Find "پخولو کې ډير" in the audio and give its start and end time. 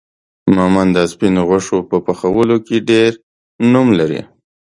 2.05-3.11